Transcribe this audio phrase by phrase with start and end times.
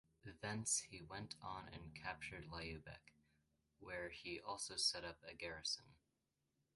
[0.41, 3.11] Thence he went on and captured Lyubech,
[3.77, 5.85] where he also set up a garrison.